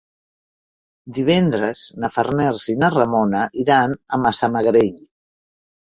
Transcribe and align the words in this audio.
Divendres 1.17 1.83
na 2.05 2.11
Farners 2.15 2.65
i 2.75 2.77
na 2.85 2.91
Ramona 2.97 3.45
iran 3.65 3.97
a 4.17 4.23
Massamagrell. 4.25 4.93